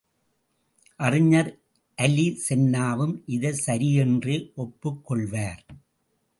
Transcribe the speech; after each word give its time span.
அறிஞர் 0.99 1.59
அலிசென்னாவும் 1.97 3.21
இதைச் 3.25 3.63
சரியென்றே 3.67 4.53
ஒப்புக் 4.55 5.05
கொள்வார். 5.05 5.65